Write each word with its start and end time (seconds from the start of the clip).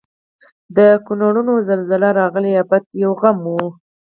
د 0.77 0.79
کونړونو 1.05 1.53
زلزله 1.69 2.09
راغلي 2.19 2.51
افت 2.63 2.85
یو 3.03 3.11
ستم 3.21 3.37
و. 3.53 3.55